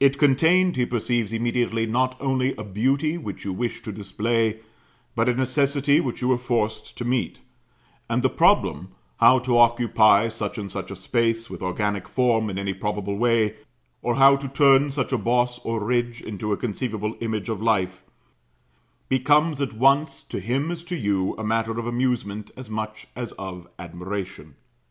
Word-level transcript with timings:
It 0.00 0.18
contained, 0.18 0.76
he 0.76 0.84
perceives 0.84 1.32
immediately, 1.32 1.86
not 1.86 2.14
only 2.20 2.54
a 2.56 2.62
beauty 2.62 3.16
which 3.16 3.42
you 3.46 3.54
wished 3.54 3.84
to 3.86 3.90
display, 3.92 4.58
but 5.16 5.30
a 5.30 5.34
necessity 5.34 5.98
which 5.98 6.20
you 6.20 6.28
were 6.28 6.36
forced 6.36 6.94
to 6.98 7.06
meet; 7.06 7.38
and 8.06 8.22
the 8.22 8.28
problem, 8.28 8.88
how 9.18 9.38
to 9.38 9.56
occupy 9.56 10.28
such 10.28 10.58
and 10.58 10.70
such 10.70 10.90
a 10.90 10.94
space 10.96 11.48
with 11.48 11.62
organic 11.62 12.06
form 12.06 12.50
in 12.50 12.58
any 12.58 12.74
probable 12.74 13.16
way, 13.16 13.54
or 14.02 14.16
how 14.16 14.36
to 14.36 14.46
turn 14.46 14.90
such 14.90 15.10
a 15.10 15.16
boss 15.16 15.58
or 15.60 15.82
ridge 15.82 16.20
into 16.20 16.52
a 16.52 16.58
conceivable 16.58 17.16
image 17.22 17.48
of 17.48 17.62
life, 17.62 18.02
becomes 19.08 19.62
at 19.62 19.72
once, 19.72 20.20
to 20.24 20.38
him 20.38 20.70
as 20.70 20.84
to 20.84 20.96
you, 20.96 21.34
a 21.38 21.42
matter 21.44 21.78
of 21.78 21.86
amusement 21.86 22.50
as 22.58 22.68
much 22.68 23.06
as 23.16 23.32
of 23.38 23.66
admiration. 23.78 24.54